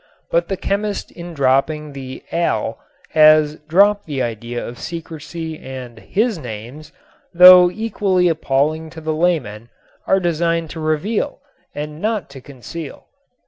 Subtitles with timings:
[0.31, 6.39] But the chemist in dropping the al has dropped the idea of secrecy and his
[6.39, 6.91] names,
[7.35, 9.69] though equally appalling to the layman,
[10.07, 11.37] are designed to reveal
[11.75, 13.05] and not to conceal.